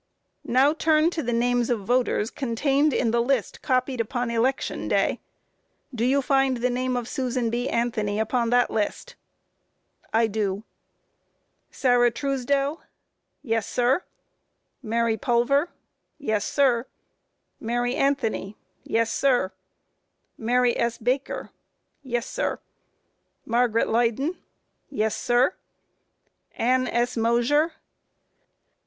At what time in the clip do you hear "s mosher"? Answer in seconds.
26.87-27.73